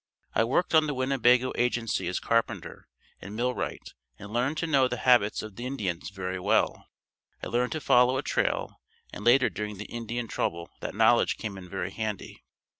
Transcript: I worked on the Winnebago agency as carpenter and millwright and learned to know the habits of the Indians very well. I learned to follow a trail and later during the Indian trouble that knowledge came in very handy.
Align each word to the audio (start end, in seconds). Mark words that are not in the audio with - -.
I 0.33 0.43
worked 0.45 0.73
on 0.73 0.87
the 0.87 0.95
Winnebago 0.95 1.53
agency 1.55 2.07
as 2.07 2.19
carpenter 2.19 2.87
and 3.21 3.35
millwright 3.35 3.93
and 4.17 4.33
learned 4.33 4.57
to 4.57 4.65
know 4.65 4.87
the 4.87 4.97
habits 5.05 5.43
of 5.43 5.55
the 5.57 5.67
Indians 5.67 6.09
very 6.09 6.39
well. 6.39 6.87
I 7.43 7.47
learned 7.49 7.73
to 7.73 7.81
follow 7.81 8.17
a 8.17 8.23
trail 8.23 8.81
and 9.13 9.23
later 9.23 9.47
during 9.47 9.77
the 9.77 9.85
Indian 9.85 10.27
trouble 10.27 10.71
that 10.79 10.95
knowledge 10.95 11.37
came 11.37 11.55
in 11.55 11.69
very 11.69 11.91
handy. 11.91 12.43